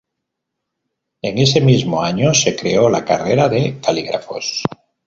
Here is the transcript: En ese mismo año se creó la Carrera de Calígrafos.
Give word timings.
En 1.21 1.37
ese 1.37 1.61
mismo 1.61 2.01
año 2.01 2.33
se 2.33 2.55
creó 2.55 2.89
la 2.89 3.05
Carrera 3.05 3.47
de 3.49 3.79
Calígrafos. 3.79 4.63